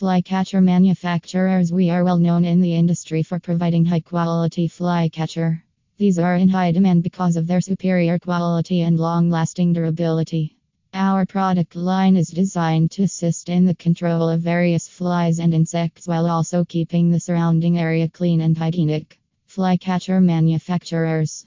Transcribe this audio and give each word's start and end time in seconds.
Flycatcher 0.00 0.62
manufacturers 0.62 1.70
We 1.70 1.90
are 1.90 2.04
well 2.04 2.16
known 2.16 2.46
in 2.46 2.62
the 2.62 2.74
industry 2.74 3.22
for 3.22 3.38
providing 3.38 3.84
high 3.84 4.00
quality 4.00 4.66
flycatcher. 4.66 5.62
These 5.98 6.18
are 6.18 6.36
in 6.36 6.48
high 6.48 6.72
demand 6.72 7.02
because 7.02 7.36
of 7.36 7.46
their 7.46 7.60
superior 7.60 8.18
quality 8.18 8.80
and 8.80 8.98
long 8.98 9.28
lasting 9.28 9.74
durability. 9.74 10.56
Our 10.94 11.26
product 11.26 11.76
line 11.76 12.16
is 12.16 12.28
designed 12.28 12.92
to 12.92 13.02
assist 13.02 13.50
in 13.50 13.66
the 13.66 13.74
control 13.74 14.30
of 14.30 14.40
various 14.40 14.88
flies 14.88 15.38
and 15.38 15.52
insects 15.52 16.08
while 16.08 16.26
also 16.26 16.64
keeping 16.64 17.10
the 17.10 17.20
surrounding 17.20 17.78
area 17.78 18.08
clean 18.08 18.40
and 18.40 18.56
hygienic. 18.56 19.18
Flycatcher 19.48 20.22
manufacturers 20.22 21.44